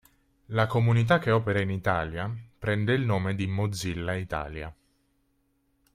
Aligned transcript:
La 0.47 0.65
comunità 0.65 1.19
che 1.19 1.29
opera 1.29 1.61
in 1.61 1.69
Italia 1.69 2.27
prende 2.57 2.95
il 2.95 3.03
nome 3.05 3.35
di 3.35 3.45
Mozilla 3.45 4.15
Italia. 4.15 4.75